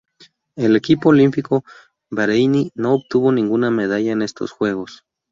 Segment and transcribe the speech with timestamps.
[0.55, 1.63] El equipo olímpico
[2.09, 5.05] bareiní no obtuvo ninguna medalla en estos Juegos.